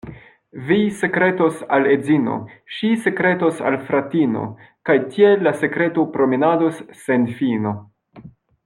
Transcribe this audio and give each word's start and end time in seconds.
Vi 0.69 0.77
sekretos 1.01 1.59
al 1.77 1.89
edzino, 1.91 2.37
ŝi 2.77 2.89
sekretos 3.03 3.61
al 3.73 3.77
fratino, 3.91 4.49
kaj 4.91 4.97
tiel 5.13 5.47
la 5.49 5.55
sekreto 5.63 6.11
promenados 6.17 6.83
sen 7.05 7.31
fino. 7.43 7.77